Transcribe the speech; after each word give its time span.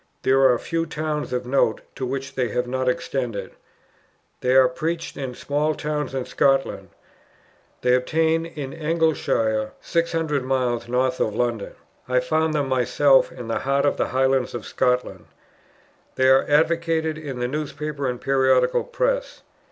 There 0.23 0.49
are 0.49 0.57
few 0.57 0.87
towns 0.87 1.31
of 1.31 1.45
note, 1.45 1.81
to 1.93 2.07
which 2.07 2.33
they 2.33 2.47
have 2.47 2.65
not 2.65 2.89
extended. 2.89 3.51
They 4.39 4.55
are 4.55 4.67
preached 4.67 5.15
in 5.15 5.35
small 5.35 5.75
towns 5.75 6.15
in 6.15 6.25
Scotland. 6.25 6.89
They 7.83 7.93
obtain 7.93 8.47
in 8.47 8.73
Elginshire, 8.73 9.73
600 9.79 10.43
miles 10.43 10.87
north 10.87 11.19
of 11.19 11.35
London. 11.35 11.75
I 12.09 12.19
found 12.19 12.55
them 12.55 12.67
myself 12.67 13.31
in 13.31 13.47
the 13.47 13.59
heart 13.59 13.85
of 13.85 13.97
the 13.97 14.07
highlands 14.07 14.55
of 14.55 14.65
Scotland. 14.65 15.27
They 16.15 16.29
are 16.29 16.45
advocated 16.49 17.19
in 17.19 17.37
the 17.37 17.47
newspaper 17.47 18.07
and 18.09 18.19
periodical 18.19 18.83
press. 18.83 19.43